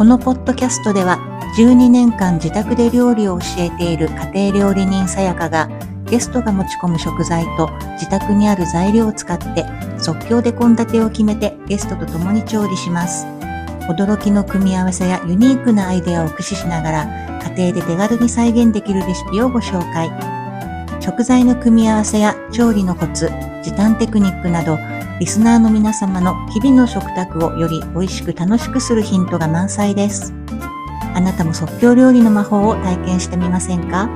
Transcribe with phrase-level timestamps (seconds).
[0.00, 1.18] このポッドキャストでは
[1.58, 5.68] 12年間自宅で料理を教えている家庭料理人さやかが
[6.06, 9.66] ゲストが持ち込む食材と自宅にある材料を使って
[9.98, 13.26] 即興で献立を決めてゲストと共に調理します。
[13.90, 20.10] 驚きの組み合わせやユニークなアイデアを駆使しながら家庭で手軽に再現できるレシピをご紹介。
[21.00, 23.30] 食材の組み合わせや調理のコツ、
[23.62, 24.78] 時短テクニックなど
[25.18, 30.32] リスナーの皆様の日々の食卓をより美味しく楽しくするヒントが満載です。
[31.14, 34.08] あなたも即興料理の魔法を体験してみませんか？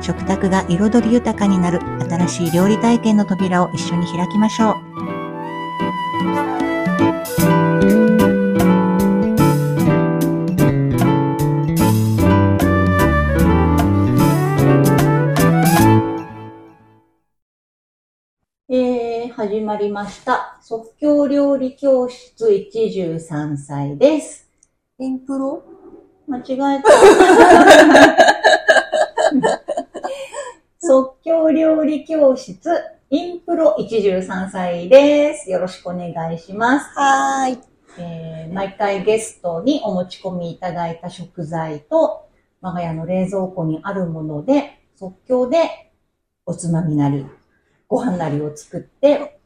[0.00, 4.76] 食卓が彩り豊かになる新しい料理体験の扉を一緒に開きましょ
[6.54, 6.57] う。
[19.38, 20.58] 始まりました。
[20.62, 24.50] 即興料理教室一汁三菜です。
[24.98, 25.62] インプロ？
[26.26, 26.42] 間違
[26.78, 26.90] えた。
[30.82, 32.68] 即興料理教室
[33.10, 35.48] インプロ一汁三菜です。
[35.48, 36.90] よろしくお願いします。
[36.98, 37.58] はーい。
[38.00, 42.26] えー毎回ゲストにお持ち込みいただいた食材と、
[42.60, 45.92] 我が家の冷蔵庫にあるもので、即興で
[46.44, 47.24] おつまみなり、
[47.88, 49.40] ご飯なりを作って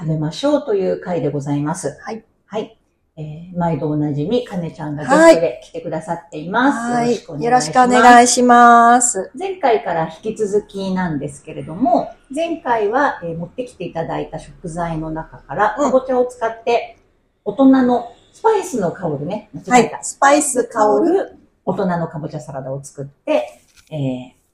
[0.00, 1.98] 食べましょうという回でございます。
[2.02, 2.24] はい。
[2.46, 2.78] はい。
[3.16, 6.78] えー毎度おなじみ、かねちゃんがゲストで来てくださっています。
[6.78, 7.44] はい。
[7.44, 8.02] よろしくおいします。
[8.02, 9.30] 願いします。
[9.38, 16.96] 前回から引き続きなんですけれども、前回は、えー持ってきていただいた食材の中から、うんかぼちゃを使って、
[17.44, 19.50] 大人のスパイスの香るね。
[19.68, 21.12] はいスパイス香る。
[21.12, 23.44] る大人のかぼちゃサラダを作って、
[23.90, 24.44] えー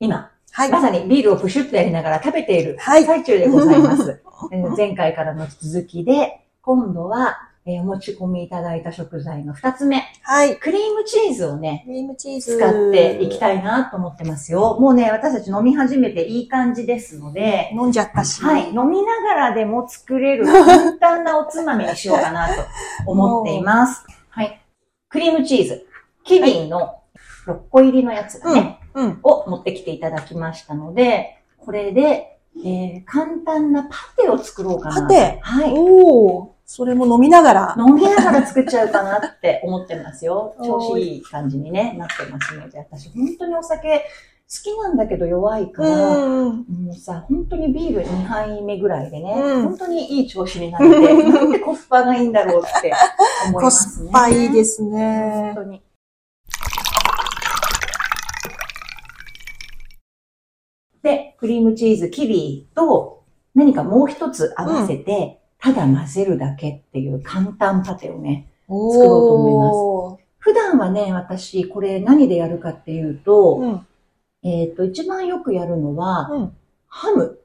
[0.00, 0.70] 今、はい。
[0.72, 4.20] まさにビールをプシュッとやりながら食べているはい最中でございます。
[4.50, 10.56] えー前回からの続きで、今度は、えーお持ち込みいただいた食材の二つ目、はい。
[10.56, 12.56] クリームチーズをね、クリームチーズ。
[12.56, 13.38] 使っていきい。
[13.38, 14.76] たいなと思ってますよ。
[14.80, 18.42] もうね、私たち飲み始めていい感じですので、飲んじゃったし。
[18.42, 22.54] はい、飲みながらでも作れる簡単なおつまみにしようかなと
[23.06, 24.04] 思っています。
[24.30, 24.60] はい。
[25.08, 25.86] クリームチーズ、
[26.24, 26.96] キリンの
[27.46, 28.77] 6個入りのやつだね、うん。
[29.22, 35.02] を持ってきていただきましたので、これで、えー簡単なパテを作ろうかなと。
[35.02, 35.38] パテ？
[35.42, 35.72] はい。
[35.76, 36.48] おー。
[36.66, 37.74] それも飲みながら。
[37.78, 40.54] 飲みながら作っちゃうかなって思ってますよ。
[40.62, 44.04] 調子いい感じにね、なってますので、私本当にお酒好
[44.62, 46.56] きなんだけど弱いから、うん。
[46.68, 50.88] もうさ、本当にビール2杯目ぐらいでね、うん本当にいい調子になって、
[51.30, 52.92] なんでコスパがいいんだろうって
[53.46, 54.08] 思いコますね。
[54.10, 55.52] スパいいです本ね。
[55.54, 55.82] 当に。
[61.02, 63.22] で、クリームチーズ、キリと
[63.54, 73.86] 何かもう一つ合わせて、ただ混ぜるだけっていう簡単パテをね、お作ろうと思普段はね、私、これ何でやるかっていうと、うん。
[74.44, 76.56] えっ、と、一番よくやるのは、うん。
[76.86, 77.38] ハム。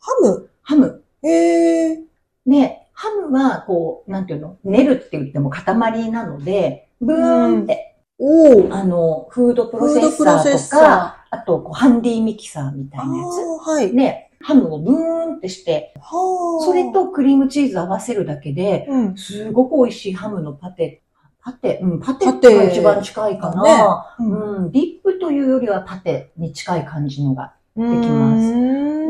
[0.00, 0.48] ハム？
[0.62, 1.04] ハム。
[1.22, 1.98] へー。
[2.46, 4.56] で、ハムは、こう、なんていうの？
[4.64, 8.74] 練るって言っても塊なので、ブーンって、おー。
[8.74, 13.04] あの、フードプロセッサーとか、あと、こうハンディミキサーみたー。
[13.04, 13.90] いなやあーはい。
[13.90, 13.96] つ。
[13.96, 14.94] で、ハムをブー
[15.32, 19.16] ンってして、それ、とクリームチーズ合わせるだけで、うん。
[19.16, 21.02] すごく美味しいハムのパテ。
[21.40, 21.80] パテ？
[21.82, 23.62] うん、パテが一番近いかな。
[23.62, 23.70] ね
[24.18, 27.54] うんうん、ディップというよりはパテに近い感じのが。
[27.76, 28.52] できますす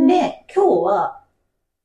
[0.06, 1.20] で、今日は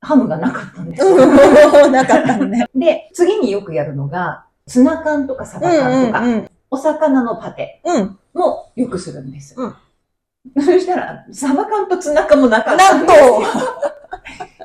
[0.01, 1.05] ハムがなかったんです
[1.89, 2.67] なかったのね。
[2.75, 6.50] で、次によくやるのが、ツナ缶とかサバ缶とか、うん。
[6.69, 8.19] お魚のパテうん。
[8.33, 9.55] もよくするんです。
[9.57, 9.75] うん
[10.55, 13.41] そしたら、サバ缶とツナ缶もなかったなんとんですよ。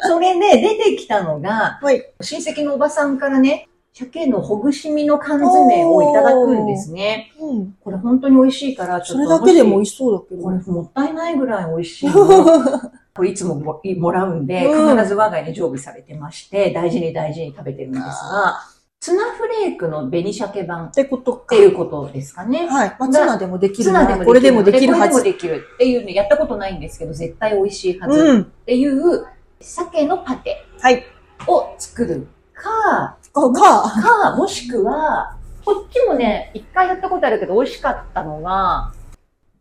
[0.09, 2.05] それで出てきたのが、はい。
[2.21, 7.33] 親戚のおばさんからね、鮭のほぐし身の缶詰をいただくんですね。
[7.41, 7.72] うん。
[7.81, 10.43] これ本当に美味しいから、ちょっとそれだけでも美味しそうだけど。
[10.43, 12.15] これもったいないぐらい美味しいの。
[13.15, 18.61] これいつもももらうんで、うん必ず我が家に常備されてまして、大事に大事に食べてるんですが、
[19.08, 21.56] ツナフレークの紅鮭版っってことか。
[21.56, 22.69] ていうことですかね。
[22.69, 22.96] はい。
[22.99, 24.00] まあ、ツナでもできるな。
[24.00, 25.25] ツナでもこれでもできるはこれでもず。
[25.25, 28.40] できるっていうね、やったことないんですけど、絶対美味しいはずうん。
[28.43, 29.26] っていう、
[29.62, 31.06] 鮭のパテはい。
[31.46, 38.93] を作るか、か、か、か、もしくは、こっちもね、一回やったことあるけど美味しかったのが、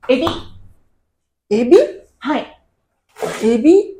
[0.09, 0.27] エビ。
[1.49, 1.77] エビ？
[2.19, 2.59] はい。
[3.43, 3.95] エビ？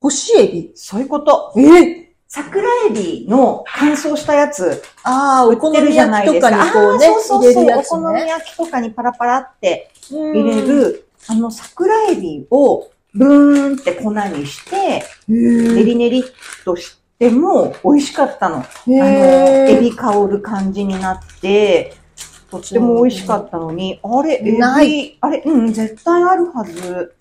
[0.00, 0.72] 干しエビ？
[0.74, 1.52] そういうこと。
[1.56, 2.07] え？
[2.30, 6.98] 桜エビの乾燥したやつ、ああ、お好売ってるみじゃない焼きとですか。
[6.98, 8.26] ね、そうそうそう入れるやつお好みね。
[8.26, 16.24] 焼きとかにパラパラって入入れる、あの桜エビをブーンって粉にして、練り練りっ
[16.66, 18.56] としても美味しかったの。
[18.58, 21.94] あの、エビ香る感じになって、
[22.50, 27.14] とっても美味しかったのに、あれ、エビ、あれ、うん、絶対あるはず。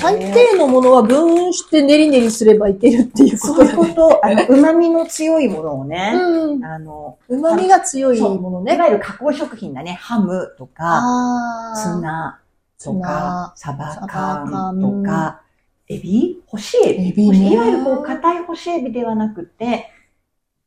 [0.00, 3.76] 大抵のものは分して練り練りすればいけるっていうこそういう。
[3.76, 6.64] こと、あの、旨味の強いものをね、うん。
[6.64, 8.76] あの、旨味が強いものね。
[8.76, 12.40] いわゆる加工食品だね、ハムとか、あツナ
[12.78, 15.40] とツかナ、サバ缶とか、
[15.88, 19.90] エビ干しエビエビねいわゆるこう、硬い干しエビではなくて、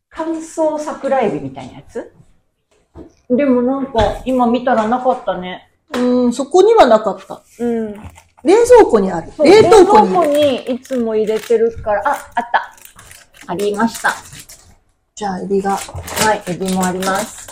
[0.09, 2.11] 乾燥桜エビみたいなやつ
[3.29, 5.69] でもなんか、今見たらなかったね。
[5.93, 7.41] うん、そこにはなかった。
[7.59, 7.95] うん。
[8.43, 9.31] 冷蔵庫にある。
[9.43, 12.75] 冷凍庫に冷凍庫にいつも入れてるから、あ、あった。
[13.47, 14.13] ありました。
[15.15, 15.75] じゃあ、エビが。
[15.75, 17.47] はい、エビもあります。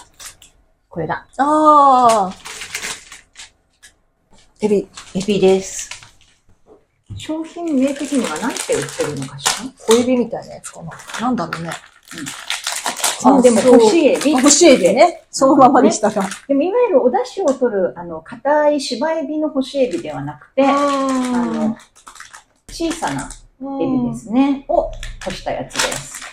[0.88, 1.26] これだ。
[1.38, 2.34] ああ。
[4.62, 4.88] エビ。
[5.16, 5.90] エビです。
[7.18, 9.54] 商品名的には何て売ってるのかしら？
[9.78, 10.92] 小エビみたいなやつかな。
[11.22, 11.70] なんだろうね。
[11.70, 12.22] あで
[13.24, 14.34] もそう干しエビ。
[14.36, 15.24] 干しエビね。
[15.32, 16.28] そのままにしたら。
[16.48, 21.78] でもいわゆるお出汁を取る、あの、硬い芝エビの干しエビではなくて、あの、
[22.70, 23.30] 小さな
[23.82, 24.92] エビですね、を
[25.24, 26.24] 干したやつです。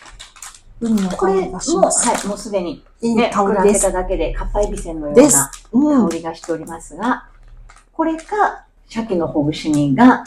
[0.81, 2.08] 海のこれも、香りがします。
[2.08, 3.93] はい、もうすでに、いいね、香りですた。
[3.93, 6.17] だけで、かっぱえびせんのようなうん香。
[6.17, 7.29] りがしておりますが、
[7.93, 10.25] これか、鮭のほぐし煮が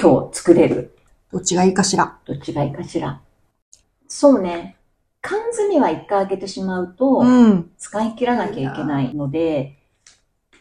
[0.00, 0.96] 今日作れる。
[1.32, 2.16] どっちがいいかしら。
[2.24, 3.20] どっちがいいかしら。
[4.06, 4.77] そうね。
[5.28, 7.70] 缶詰は一回開けてしまうと、うん。
[7.76, 9.76] 使い切らなきゃいけないので、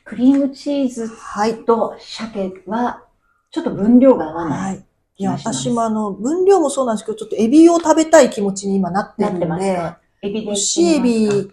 [0.04, 1.64] クリームチーズはい。
[1.64, 3.04] と鮭は、
[3.50, 4.74] ちょっと分量が合わない。
[4.74, 4.86] はい。
[5.20, 10.00] いや、私もあの、分量もそうなんですけど、ちょっとエビを食べたい気持ちに今なってなってるので、ますか？
[10.22, 11.52] エビで干しエビ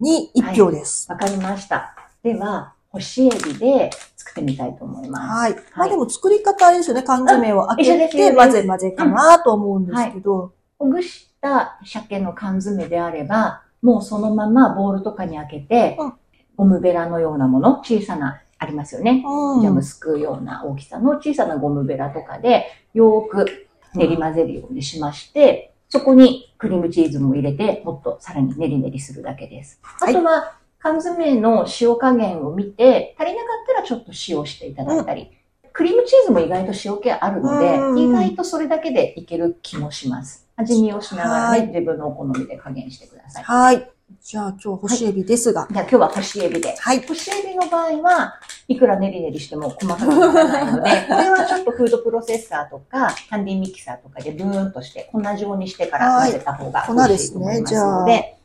[0.00, 1.08] に一票です。
[1.08, 1.94] わかりました。
[2.24, 5.24] では、干しエビで作ってみたいと思います。
[5.24, 5.56] はい。
[5.76, 7.04] まあでも作り方あれですよね。
[7.04, 10.52] 缶詰を開けて混ぜ混ぜかなと思うんですけど。
[10.78, 16.12] ほぐした鮭の缶詰であれば、もうそのままボウルとかに開けて、うん
[16.56, 19.22] ゴムベラのようなもの、小さな、ありますよね。
[19.26, 22.64] うんジャムすくうような大きさの小さなゴムベラとかで、
[22.94, 29.78] よーく練り混ぜるようにしまして、そこにクリームチーズも入れて、もっとさらに練り練りするだけです。
[29.82, 35.30] はいあとは、缶詰の塩加減を見て、足りなかったらちょっと塩していただいたり、
[35.74, 40.45] クリームチーズも意外と塩気あるので、うん意外とそれだけでいける気もします。
[40.56, 43.44] 味見をしながらね、はい自分のお好みで加減してください。
[43.44, 43.90] はい。
[44.22, 45.68] じゃあ今日干しエビですが。
[45.70, 46.74] じゃあ今日は干しエビで。
[46.76, 47.00] はい。
[47.00, 58.36] 干しエビの場合は、いくら練り練りしても細かくならないので、 これはちょっとフードプロセッサーとか、ハンディミキサーとかでブーンとして粉状にしてから混ぜた方がはい美味しいと思いますの粉でで、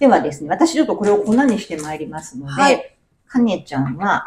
[0.00, 2.96] ではですね、私ちょっとこれを粉にしてまいりますので、はい
[3.26, 4.24] かねちゃんは、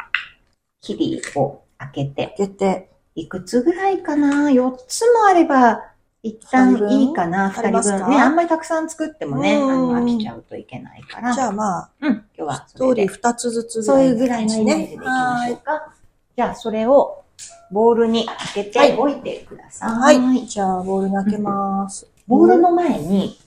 [0.80, 2.90] キリを開けて、開けて。
[3.16, 5.82] いくつぐらいかな ?4 つもあれば、
[6.24, 8.10] 一旦いいかなあ二人分。
[8.10, 11.34] ね、あんまりたくさん作ってもね、あうんの、飽きちゃうといけないから。
[11.34, 13.08] じゃあまあ、うん、今日はストーリー。
[13.08, 15.94] 二つずつぐそうらいいうぐらいのイメージでいきましょうか。
[16.34, 17.24] じゃあ、それを
[17.70, 20.18] ボウルに開けはいておいてください。
[20.18, 20.46] はい。
[20.46, 22.08] じゃあ、ボウルに開けます。
[22.26, 23.38] ボウルの前に、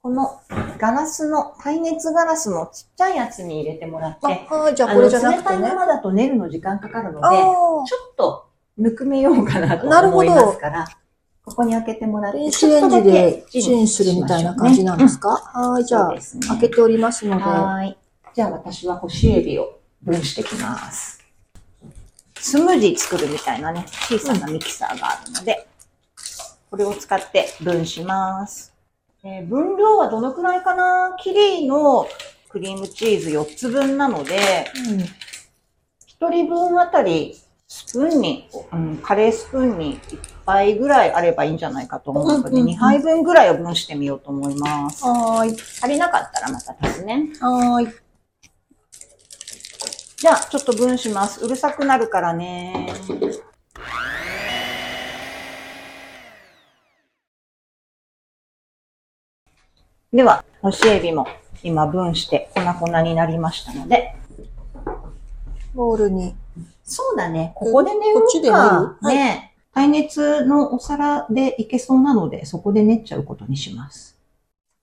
[0.00, 0.40] この
[0.78, 4.74] ガラスの、耐熱ガラスのちっちゃいやつに入れてもらって、あ、はい。
[4.74, 5.68] じゃあこれじゃなく冷たてね。
[5.68, 8.46] いままだと練るの時間かかるので、あちょっと
[8.78, 10.86] ぬくめようかなとなるほど思いますから、
[11.44, 12.34] ここに開けてもらっあ。
[12.34, 15.36] て、電子レンジでチンするみたいな感じなんですか？
[15.36, 15.84] かはい。
[15.84, 17.42] じゃあ、ね、開けておりますので。
[17.42, 17.96] はーい。
[18.34, 21.20] じゃあ私は干しエビを分してきます。
[22.38, 25.66] スムージー作るみたいなね、小さなミキサーがあるので、
[26.70, 28.72] これを使って分します。
[29.24, 31.16] えー分量はどのくらいかな？
[31.20, 32.06] キリの
[32.48, 34.98] クリームチーズ4つ分なので、うん。
[35.00, 45.04] 1人分あたりスプーンに、うん、カレースプーンに1杯ぐらいあればいいんじゃないかと思うので、うんうんうん2杯分ぐらいを分してみようと思います。
[45.04, 45.52] はーい。
[45.54, 47.28] 足りなかったらまた足すね。
[47.40, 47.94] はーい。
[50.16, 51.44] じゃあ、ちょっと分します。
[51.44, 52.92] うるさくなるからね。
[60.12, 61.26] では、干しエビも
[61.62, 64.14] 今分して粉々になりましたので、
[65.74, 66.36] ボウルに。
[66.84, 67.52] そうだね。
[67.54, 68.52] ここで練こっちでる？
[68.52, 68.70] か。
[68.70, 69.51] 練るはいね。
[69.74, 74.16] 耐熱のお皿でいけそうなので、そこで練っちゃうことにします。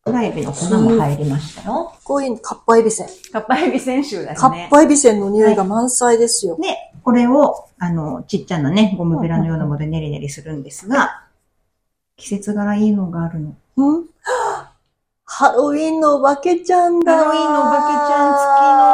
[0.05, 1.93] 桜エビの粉も入りましたよ。
[2.03, 3.08] こういうカッパエビせん。
[3.31, 4.65] カッパエビ選手だカね。
[4.67, 6.58] ッパエビせんの匂いが満載ですよ。
[6.60, 11.24] で、これを、あの、ちっちゃなね、ゴムベラのようなもので練り練りするんですが、
[12.17, 13.53] 季節柄いいのがあるの。
[13.77, 14.05] うん
[15.31, 17.15] ハロウィンのお化けちゃんだ。
[17.15, 18.88] ハロウィンのお化けちゃん付きの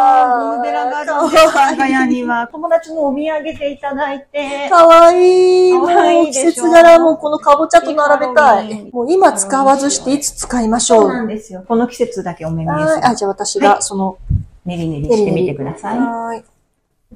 [1.26, 5.74] 我が家には友達のお土産でいただいて、かわいい。
[5.74, 5.86] も
[6.24, 8.92] う季節柄もこのかぼちゃと並べたい。
[8.92, 11.02] もう今使わずしていつ使いましょう。
[11.04, 11.64] そうなんですよ。
[11.68, 12.86] この季節だけお目見えする。
[12.86, 14.18] はいあ、じゃあ私はいがその、
[14.66, 16.00] 練り練りしてみてください。
[16.00, 16.44] はい。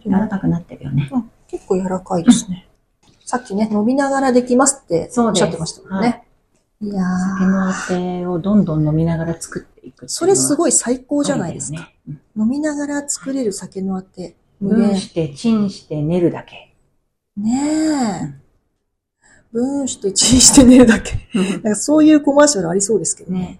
[0.03, 1.09] 柔らかくなってるよね。
[1.11, 2.67] うん結構柔らかいですね。
[3.25, 6.23] さっきね、飲みながらできますっておっしゃってましたもんね。
[6.81, 7.03] いや
[7.37, 10.07] 酒ー、のあてをどんどん飲みながら作っていく。
[10.07, 11.79] それすいごい最高じゃないですか。
[12.07, 12.17] ね。
[12.39, 14.35] うん飲みながら作れる酒のあて。
[14.61, 14.99] 無分限。
[14.99, 16.73] して、チンして、練るだけ。
[17.37, 18.39] ねえ。
[19.51, 21.27] 分して、チンして寝るだけ。
[21.33, 23.39] なんかそういうコマーシャルありそうですけどね。
[23.39, 23.59] ね。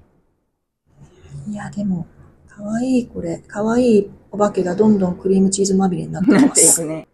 [1.49, 2.07] いや、でも、
[2.47, 3.39] かわいい、これ。
[3.39, 6.77] かわいいお化けがどんどんクリームチーズまみれになってなっます。
[6.77, 7.07] ていくね。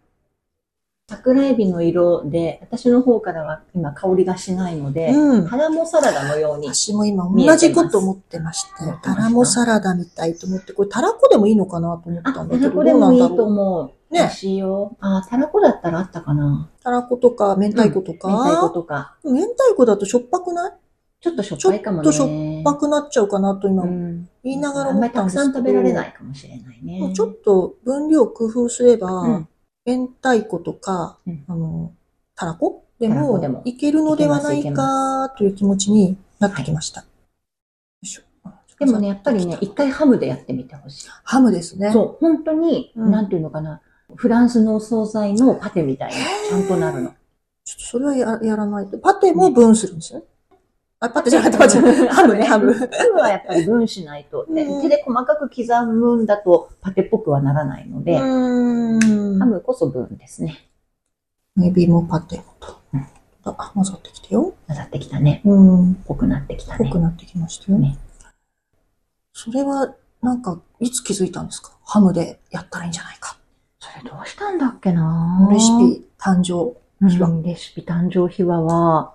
[1.07, 5.49] 桜エビの色で、私の方からは今香りがしないので、うん。
[5.49, 6.73] タラモサラダのように。
[6.73, 8.99] 私も今同じこと思ってましたよ。
[9.03, 13.45] タラモサラダみたいと思って、これタラコでもいいのかなと思ったあ、んだけど、タラコでもいいと。
[13.45, 14.13] 思う。
[14.13, 14.97] ね美味しいよ。
[14.99, 16.71] あ、タラコだったらあったかな。
[16.81, 18.27] タラコとか明太子とか。
[18.27, 19.15] 明太子とか。
[19.23, 20.71] 明太子だとしょっぱくない？
[21.21, 22.03] ちょっとしょっぱいかもね。
[22.03, 24.27] ちょっとしょっぱくなっちゃうかなと今うん。
[24.43, 25.29] 言いながらあんまりたく。
[25.29, 26.99] さん食べられないかもしれないね。
[26.99, 29.47] もうちょっと分量工夫すれば、うん
[29.85, 31.93] 明太子とか、うんあの、
[32.35, 32.81] たらこ？
[32.97, 37.01] でもいけるのではないかという気持ちになってきました。
[37.01, 37.07] よ
[38.01, 38.21] いしょ
[38.79, 41.09] でもね、やっぱりね、一回ハムでやってみてほしい。
[41.23, 41.91] ハムですね。
[41.91, 43.81] そう、本当に、うんなんていうのかな、
[44.15, 46.15] フランスのお惣菜のパテみたいに
[46.49, 47.09] ちゃんとなるの。
[47.65, 48.97] ちょっとそれはややらないと。
[48.97, 50.25] パテも分するんですよね。
[50.99, 52.07] あ、パテじゃなくて、パテじゃない。
[52.07, 52.73] ハムね、ハム。
[52.73, 58.23] ハムはやっぱり分しないと、手で細かく刻むんだとパテっぽくはならないので、ハ
[59.45, 60.57] ムこそ分ですね。
[61.63, 63.07] エビもパテもとうん。
[63.45, 64.53] あ、混ざってきたよ。
[64.67, 65.41] 混ざってきたね。
[65.45, 65.95] うん。
[66.05, 66.99] 濃くなってきたね濃く。
[66.99, 67.77] なってきましたよ。
[67.77, 67.97] ね
[69.33, 71.71] それは、なんか、いつ気づいたんですか？
[71.85, 73.37] ハムでやったらいいんじゃないか。
[73.79, 76.75] それどうしたんだっけなレシピ誕生。
[77.07, 79.14] 秘話うんレシピ誕生秘話は、はあ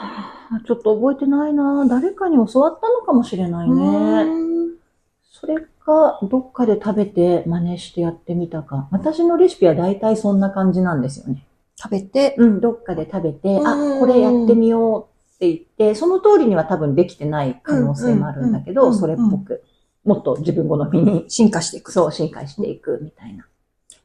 [0.66, 4.26] ちょっと覚えてないな誰かに教わったのかもしれないね。
[5.30, 8.88] それか、どっかで食べて真似してやってみたか。
[8.90, 11.46] 私のレシピは大体そんな感じなんですよね。
[11.76, 19.62] 食べて、うん、どっかで食べて、うんあ、これやってみようって言って、その通りには多分できてない可能性もあるんだけど、それっぽく、
[20.04, 21.92] もっと自分好みに、進化していく。
[21.92, 23.46] そう、進化していくみたいな。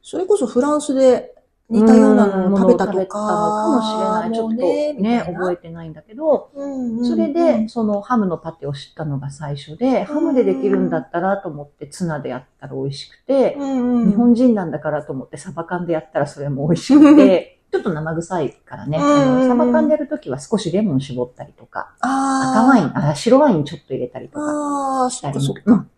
[0.02, 1.34] それこそフランスで
[1.72, 2.96] 似たようなのを食べたとか。
[2.96, 4.36] うんものかもしれない。
[4.36, 25.90] ちょっとねね、覚えてないんだけど、えそれで、そのハムのパテを知ったのが最初で、ハムでできるんだったらと思ってツナでやったら美味しくて、日日本人なんだからと思ってサバ缶でやったらそれも美味しくて、ちょっと生臭いからね、うんあのサバ缶でやるときは少しレモン絞ったりとか、あ赤ワイン、あ、白ワインちょっと入れたりとかしたりもうん。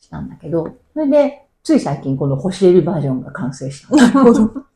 [0.00, 3.94] したんだけど、それで、つい最近この干しエビバージョンが完成した。
[3.94, 4.67] なるほど。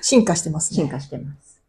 [0.00, 0.76] 進化してますね。
[0.76, 1.60] 進化してます。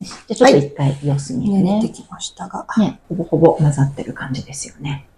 [0.00, 1.62] じゃあちょっと一回様子見てね。
[1.62, 2.66] ね、出てきましたが。
[2.78, 5.08] ね、ほぼほぼ混ざってる感じですよね。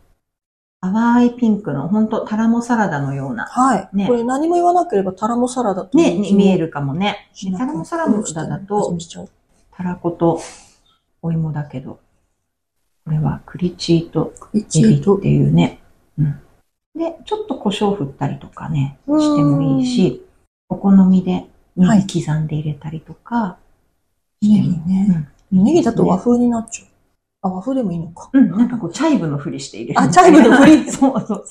[0.80, 3.88] 淡いピンクの、ほんとタラモサラダのような、はい。
[3.92, 7.30] ねこれ何も言わなければタラモサラダとね、見えるかもね。
[7.56, 8.12] タラモサラダ
[8.46, 9.30] だ味と、見しちゃおう
[9.76, 10.40] たらこと
[11.22, 11.98] お芋だけど、
[13.04, 15.80] これはクリチーとエビっていうね。
[16.16, 16.40] うん。
[16.94, 20.24] で、ちょっと胡椒振ったりとかね、してもいいし、
[20.68, 23.58] お好みでネギ刻んで入れたりとか
[24.42, 24.68] しても。
[24.68, 25.06] ネギね。
[25.10, 26.88] うんネギだと和風になっちゃう。
[27.40, 28.28] あ、和風でもいいのか。
[28.32, 30.00] うん、なんかこう、チャイブのふりして入れる。
[30.00, 30.84] あチャイブのふり？
[30.92, 31.46] そうそうそう。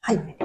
[0.00, 0.36] はい。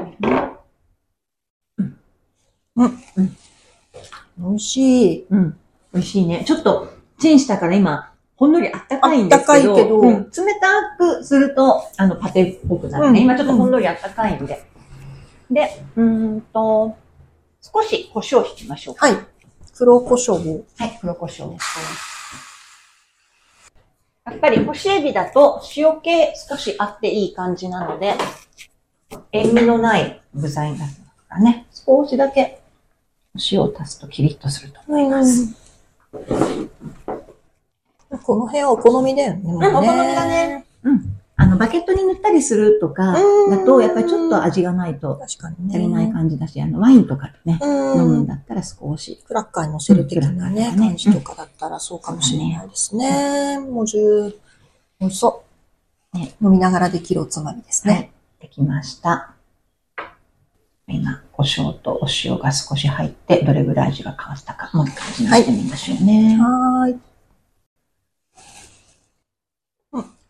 [4.38, 5.26] 美味しい。
[5.30, 5.58] うん。
[5.94, 6.44] 美味しいね。
[6.46, 10.30] ちょっと、チンしたから今、ほんのりあったかいんですけど、あったかいけどうん冷
[10.60, 13.20] たくすると、あの、パテっぽくなるね。
[13.20, 14.66] うん今ちょっとほんのりあったかいんで。
[15.52, 16.96] で、うーんと、
[17.62, 19.08] 少し胡椒を引きましょうか。
[19.08, 19.18] はい。
[19.76, 20.66] 黒胡椒を。
[20.78, 21.58] はい、黒胡椒を。
[24.26, 26.10] やっぱり干しエビだと塩気
[26.50, 28.16] 少しあっていい感じなので、
[29.32, 30.92] 塩味のない具材になる
[31.30, 31.68] からね。
[31.72, 32.62] 少しだけ
[33.52, 35.56] 塩を足すとキリッとすると思います。
[38.24, 39.44] この辺はお好みだよね。
[39.44, 40.66] ねうんお好みだね。
[40.84, 41.21] うん。
[41.62, 45.22] バケットに塗ったりするとかうんだと、やっぱりちょっと味がないと。
[45.22, 45.38] 足
[45.78, 48.02] りない感じだし、あの、ワインとかでね、うん。
[48.02, 49.22] 飲むんだったら少し。
[49.28, 53.60] クラッカーに乗せる的なね、ね感じとかだったらそうかもしれないですね。
[53.60, 54.34] もう十、
[55.00, 55.44] 美味しそ
[56.14, 56.18] う。
[56.18, 58.12] ね飲みながらできるおつまみですはね。
[58.40, 58.42] い。
[58.42, 59.36] できました。
[60.88, 66.38] 今、胡椒とお塩が少し入って、どれぐらい味が変わったか、もう一回味見してみましょうね。
[66.40, 67.00] はーい。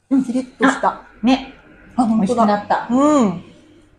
[0.09, 1.10] うん、キリッとした。
[1.23, 1.53] ね、
[1.95, 2.45] あ、美味しく本当だ。
[2.45, 2.87] なった。
[2.89, 3.43] うん。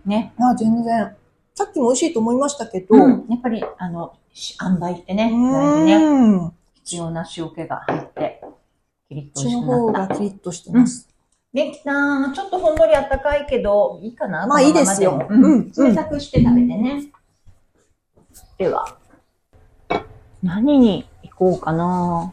[0.06, 0.32] ね。
[0.38, 1.16] あ、全然。
[1.54, 3.26] さっきも美味しいと思いましたけど、うん。
[3.28, 5.34] やっぱり、あの、し塩梅ってね、大
[5.80, 5.96] 事ね。
[5.96, 6.52] うん。
[6.74, 8.42] 必要な塩気が入って、
[9.08, 10.14] キリッとこっちの美味しくなった。
[10.14, 11.08] 方がキリッとしてます。
[11.52, 12.32] できたー。
[12.32, 14.46] ちょっとほんのりあったかいけど、いいかな？
[14.46, 15.70] まあいいですようん。
[15.70, 17.12] 冷たくして食べてね。
[18.56, 18.96] では、
[20.42, 22.32] 何に行こうかな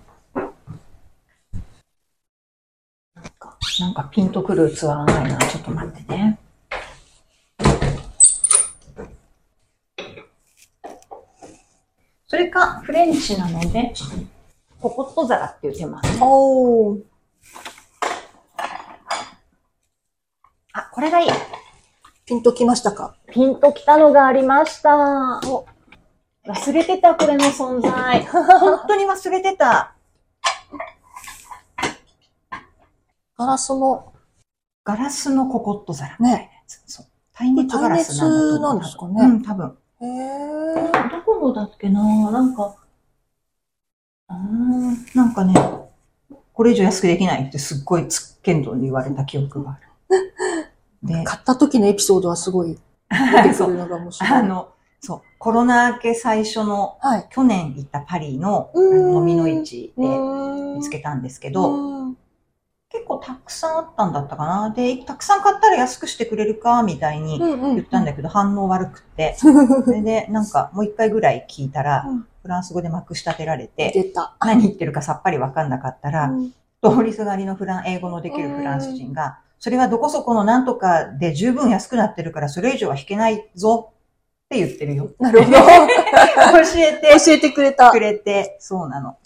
[3.14, 5.38] なんか、なんかピンとくる器がないな。
[5.38, 6.38] ちょっと待ってね。
[12.28, 13.94] それか、フレンチなので、
[14.82, 16.18] ココット皿っていう手もあるね。
[16.22, 17.02] おー。
[20.74, 21.30] あ、これがいい。
[22.26, 23.16] ピンときましたか？
[23.32, 25.40] ピンときたのがありました。
[25.48, 25.66] お
[26.46, 28.26] 忘れてた、これの存在。
[28.28, 29.96] 本当に忘れてた。
[33.40, 34.12] ガラスの、
[34.84, 36.18] ガラスのココット皿。
[36.18, 36.52] ね。
[36.68, 37.06] そう。
[37.32, 39.78] 耐熱ガラスなんですかねうん、多分。
[40.02, 41.10] へー。
[41.10, 42.76] どこのだっけななんか、
[44.28, 45.54] あーなんかね、
[46.52, 49.80] これ以上安くできないってすっごいつっけんどに言われた記憶があ
[50.12, 50.68] る。
[51.08, 52.78] で、買った時のエピソードはすごい
[53.10, 54.32] 出てくるのが面白い。
[54.34, 54.68] あの、
[55.00, 57.28] そう、コロナ明け最初の、はい。
[57.30, 61.99] 去年行ったパリの飲みの市で見見つけたんですけど、うん
[62.92, 64.72] 結構たくさんあったんだったかな。
[64.72, 69.36] で、たくさん買ったら安くしてくれるか、みたいに言ったんだけど、反応悪くって。
[69.38, 69.48] そ
[69.92, 73.94] れで、なんかもう一回ぐらい聞いたら、うんフランス語でまくし立てられて。
[74.40, 85.10] 何言ってるかさっぱりわかんなかったら、うん通りすがりのフラン、英語のできるフランス人が、それはどこそこのなんとかで十分安くなってるから、それ以上は引けないぞって言ってるよ。
[85.20, 85.58] なるほど。
[85.60, 85.64] 教
[86.78, 87.92] えて 教えてくれた。
[87.92, 89.18] くいっれて、そうなの。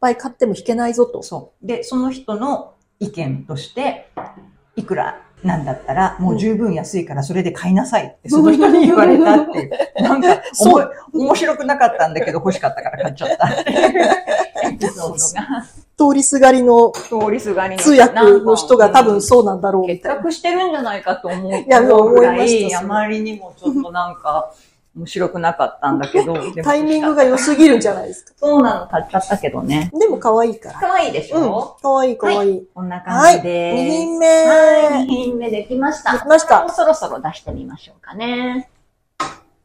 [0.00, 1.22] ぱい買っても引けないぞと。
[1.22, 1.66] そう。
[1.66, 4.10] で、その人の意見として、
[4.76, 9.70] いくらなんだったら、もう十分安いからそれで買いなさいって、その人に言われたっていう。
[10.02, 14.10] なんか、おも面白くなかったんだけど欲しかったから買っちゃったっていう
[14.64, 15.64] エピソードが。
[15.98, 20.16] 通りすがりの通りすがりの通訳の人が多分そうなんだろうみ結たいな。
[20.18, 24.52] 託してるんじゃないかと思うや思う思いましい、たあまりにもちょっとなんか、
[24.98, 26.34] 面白くなかったんだけど。
[26.64, 28.32] タイミングが良すぎるんじゃないですか。
[28.36, 29.90] そうなの、買っちゃったけどね。
[29.94, 30.80] でも可愛いから。
[30.80, 31.76] 可愛いでしうんょ、。
[31.80, 32.68] 可愛い可愛い。
[32.74, 33.86] こんな感じで。
[33.88, 34.26] 品目。
[34.26, 36.12] はい、2品目できました。
[36.14, 38.68] できましたもうそろそろ出してみましょうかね。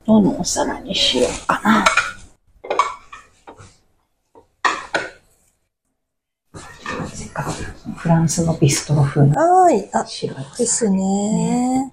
[0.05, 1.85] どのお皿にしようかな。
[7.97, 9.89] フランスのビストロ風のはい。
[9.93, 11.92] あ、白いですね。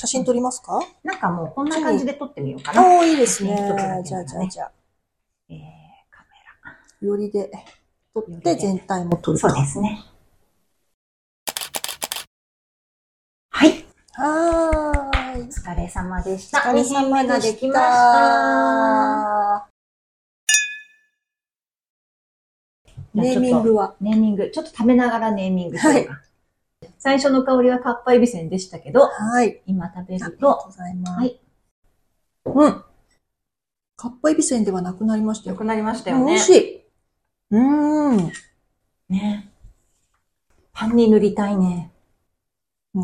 [0.00, 0.80] 写真撮りますか？
[1.04, 2.80] なんかもうこんな感じで撮ってみようかあな。
[2.80, 3.54] あ、いいですね。
[3.54, 4.72] じゃあ、じゃあ、じゃあ、
[5.50, 5.58] えー、
[6.10, 6.24] カ
[7.04, 7.50] よりで
[8.14, 9.38] 撮って全体も撮る。
[9.38, 10.02] そうですね。
[13.50, 13.84] はい。
[14.12, 15.42] はーい。
[15.42, 16.60] お疲れ様でした。
[16.60, 17.82] お疲れ様でしできました。
[19.66, 19.70] た。
[23.12, 23.96] ネーミングは？
[24.00, 24.50] ネーミング。
[24.50, 26.22] ちょっと食べながらネーミングしようか。
[27.00, 29.62] 最初の香りはかっぱえびせんでしたけど、はい。
[29.66, 31.18] 今食べるありがとうと、ございます。
[31.18, 31.40] はい。
[32.44, 32.84] うん。
[33.96, 35.54] かっぱえびせんではなくなりましたよ。
[35.54, 36.26] 良くなりましたよね。
[36.26, 36.84] 美味しい。
[37.52, 38.32] うーん。
[39.08, 39.50] ね。
[40.72, 41.90] パンに塗りたいね。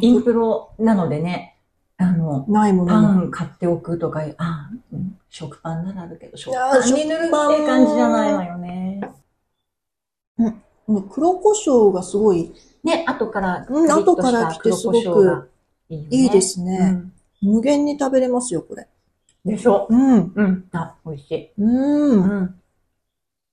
[0.00, 1.58] インプロなのでね、
[1.96, 3.14] あの、ないもパのが。
[3.14, 9.00] ン買っておくとか、あ、うん食パンならあるけど、食パンに塗るって感じじゃないわよね。
[10.86, 12.52] この黒胡椒がすごい
[12.84, 15.50] ね、後から、うん後から来てすごく
[15.88, 16.78] いいですね。
[16.92, 18.88] うん無限に食べれますよ、これ。
[19.44, 19.86] でしょ？
[19.90, 20.32] うん。
[20.34, 20.68] うん。
[20.72, 21.52] あ、美味しい。
[21.58, 22.60] うーん。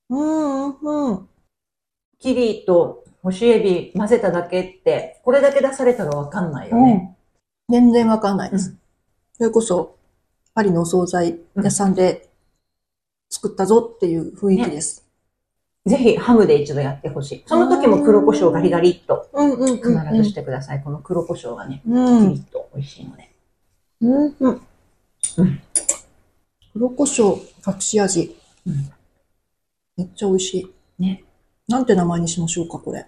[0.10, 0.17] うん。
[0.17, 0.24] う
[0.69, 1.10] ん。
[1.10, 1.30] うん。
[2.17, 7.17] キリと干しエビ混ぜただけって、これだけ出されたらわかんないよね。
[7.69, 8.69] 全然わかんないです。
[8.69, 8.78] う
[9.34, 9.98] それこそ、
[10.54, 12.30] パリのお惣菜屋さんで
[13.30, 15.03] 作ったぞっていう雰囲気です。
[15.86, 17.43] ぜひハムで一度やってほしい。
[17.46, 20.82] その時も黒胡椒ガリガリっと必ずしてください。
[20.82, 22.36] この黒胡椒がね、うん。
[22.36, 23.30] キリッと美味しいので。
[24.02, 24.36] うん。
[24.39, 24.62] うん。
[25.38, 25.62] うん
[26.74, 28.36] 黒胡椒隠し味。
[28.65, 28.91] うん
[29.96, 30.74] めっちゃ美味しい。
[31.00, 31.24] ね。
[31.67, 33.06] なんて名前にしましょうか、これ。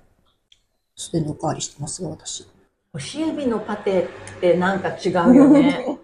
[0.95, 2.45] すでにおかわりしてますが、私。
[2.93, 5.99] 干しエビのパテってなんか違うよね。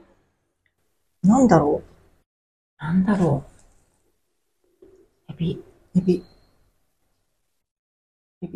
[1.22, 1.84] なんだろ
[2.80, 3.44] なんだろ
[5.30, 5.32] う。
[5.32, 5.64] エビ。
[5.96, 6.00] う。
[6.00, 6.26] エビ。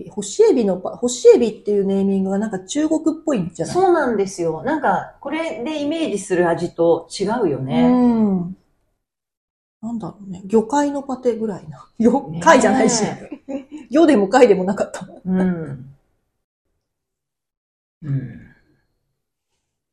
[0.10, 3.76] 干しエビのパ、干しエビっていうネーミングがなんか中国っぽいんじゃない？
[3.76, 4.64] そうなんですよ。
[4.64, 7.84] なんか、これでイメージする味と違うよね。
[7.84, 7.88] う
[8.48, 8.58] ん。
[9.84, 10.42] なんだろうね。
[10.48, 11.88] 魚介のパテぐらいな。
[12.00, 13.04] 魚介じゃないし。
[13.04, 15.08] ね魚でも貝でもなかった。
[15.24, 15.96] うん。
[18.02, 18.42] うん。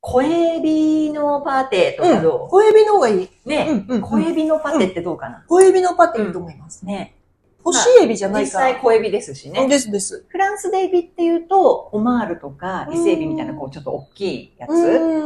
[0.01, 3.29] 小エビのパテとかど小エビの方がいい。
[3.45, 6.83] う、ね、うんうんうん小エビのパテってどうかな、小エビのパテいいと思います。
[6.83, 7.13] ね。
[7.63, 8.73] 干しエビじゃない実から。
[8.73, 9.67] 際小エビですしね。
[9.67, 10.25] ですです。
[10.27, 14.71] フランスでエビっていうと、オマールとか伊勢エビみたいなこうちょっと大きいやつ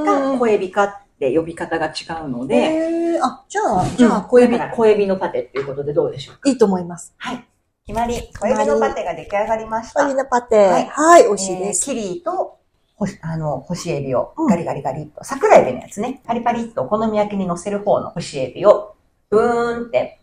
[0.06, 1.92] が小エビかって呼び方が違
[2.26, 6.50] うので、えー、あ、じゃあ、じゃあ、小エビ小エビのパテっていうことでどうでしょうか？
[6.50, 7.14] いいと思います。
[7.18, 7.44] はい。
[7.88, 10.02] 決まり、小エビのパテが出来上がりました。
[10.02, 10.56] 小エビのパテ。
[10.58, 11.90] ははいい、美味しいです。
[11.90, 12.58] えーキリーと、
[12.96, 18.96] ほし、あの、干しエビをうんガリガリガリっと、桜エビのやつね、パリパリっとお好み焼きに乗せる方の干しエビを、
[19.30, 20.20] ブーンって、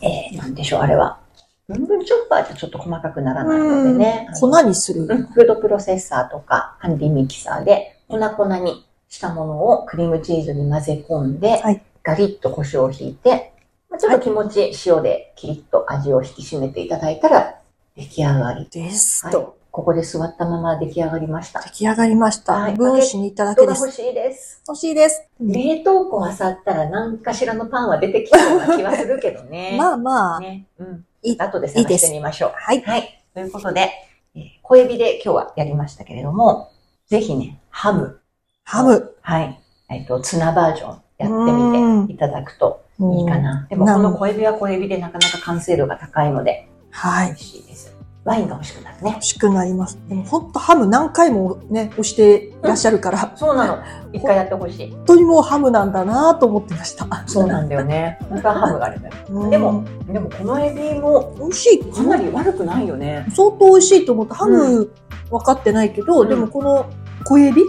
[0.00, 1.20] えー、なんでしょう、あれは。
[1.68, 4.28] ブンブンチョッパーじゃちょっと細かくならないのでね。
[4.40, 5.02] 粉にする。
[5.02, 13.52] うんフードプロセッサーとかハンディミキサーで粉々にしたものをクリームチーズに混ぜ込んで、はいガリッと胡椒をひいて、
[13.88, 17.60] まあちょっと気持ち塩でキリッと味を引き締めていただいたら
[17.96, 18.42] 出来上がり。
[18.42, 19.56] はいですと。
[19.72, 21.62] ここで座ったまま出来上がりました。
[21.62, 22.52] 出来上がりました。
[22.52, 23.80] はい分子にいただけです。
[23.80, 24.62] 欲しいです。
[24.68, 25.26] 欲しいです。
[25.40, 29.76] 冷凍庫あさったら何かしらのパンは出てきそうな気はするけどね。
[29.78, 30.66] まあまあ、ね。
[30.78, 31.06] うん。
[31.22, 32.52] いい後で探してみましょう。
[32.54, 32.82] はい。
[32.82, 33.24] はい。
[33.32, 33.90] ということで、
[34.34, 36.70] えー小エビで今日はやりましたけれども、
[37.06, 38.20] ぜひね、ハム。
[38.64, 39.16] ハム。
[39.22, 39.58] はい。
[39.88, 43.66] えっ、と、ツナバージョンやってみていただくといいかな。
[43.70, 47.32] でも、なこの小エビは小エビでなかなか完成度が高いので、はい美。
[47.32, 47.91] 味しいです。
[48.24, 49.22] ワインが欲しくなるね欲。
[49.22, 49.98] しくなります。
[50.08, 53.78] でも本当ハム何回もね、押していらっしゃるから、そうなの。
[54.12, 54.90] 一回やってほしい。
[54.92, 57.06] 本当にもうハムなんだなと思ってました。
[57.26, 58.18] そうなんだよね。
[58.30, 59.14] 本当はハムがあるんだよ。
[59.30, 61.84] うんでも、でもこのエビも美味しい。
[61.92, 63.26] かなり悪くないよね。
[63.34, 64.34] 相当美味しいと思った。
[64.36, 64.90] ハム
[65.30, 66.86] 分かってないけど、うんでもこの
[67.24, 67.62] 小エビ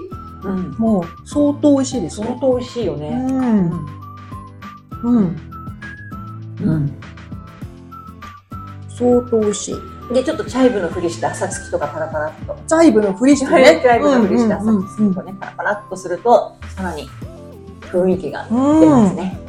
[0.44, 0.76] うん。
[0.78, 2.28] もう相当美味しいですね。
[2.28, 3.10] 相当美味しいようね。
[3.16, 3.88] ん。
[5.04, 5.38] うん。
[6.64, 6.94] うん。
[8.90, 9.76] 相当美味しい。
[10.12, 12.58] で、ちょっとチャイブのふりした朝月とかパラパラっと。
[12.68, 13.98] チャイブのフリしてチャね。
[13.98, 17.10] イブのふりした朝うん月とね、パラパラっとすると、さらに
[17.82, 19.40] 雰囲気がうん出ますね。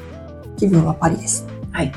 [0.57, 1.47] 気分はパリです。
[1.73, 1.93] はい。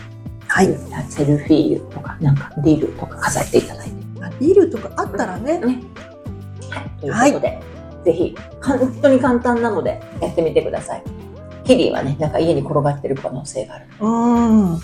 [0.48, 0.78] はい。
[1.10, 3.98] セルフィーユとか、なんかディルとか飾っていただいて。
[4.40, 5.60] ビールとかあったらね。
[5.60, 5.82] ね。
[6.70, 7.00] はい。
[7.02, 7.60] ということで、
[8.06, 11.04] ぜひ、本当に簡単なのでやってみてください。
[11.64, 13.86] キリーはね、なんか家に転がってる可能性がある。
[14.00, 14.80] うん。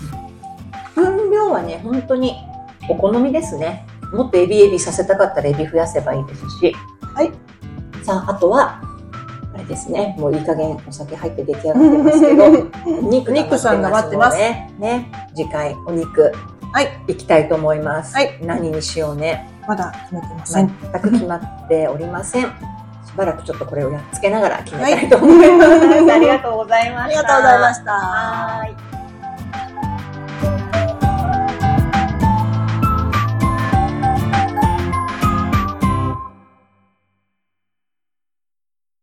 [0.94, 2.34] 分量はね、本当に
[2.88, 3.86] お好みですね。
[4.12, 6.74] もっとエビエビさせたかったらエビ増やせばいいですし。
[7.14, 7.32] はい。
[8.02, 8.80] さあ、あとは、
[9.54, 12.44] あれですね、もういい加減お酒入って出来上がってますけど、
[13.06, 14.72] お肉お肉さんが待ってますね。
[14.78, 15.10] ね。
[15.34, 16.32] 次回、お肉。
[16.72, 16.88] はい。
[17.06, 18.14] いきたいと思います。
[18.14, 18.38] はい。
[18.42, 19.48] 何にしようね。
[19.66, 20.72] まだ決めてません。
[20.92, 22.42] 全く決まっておりません。
[22.42, 22.48] し
[23.16, 25.70] ばらくちょっとこれをやっつけながら決めたいと思います。
[26.12, 27.20] ありがとうございました。
[27.20, 27.92] ありがとうございました。
[27.92, 28.93] はーい。